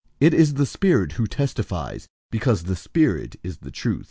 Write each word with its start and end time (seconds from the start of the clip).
It 0.19 0.33
is 0.33 0.55
the 0.55 0.65
Spirit 0.65 1.11
who 1.11 1.27
testifies, 1.27 2.07
because 2.31 2.63
the 2.63 2.75
Spirit 2.75 3.35
is 3.43 3.59
the 3.59 3.69
truth. 3.69 3.99